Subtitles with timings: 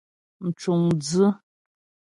[0.45, 1.29] Mcuŋdzʉ́.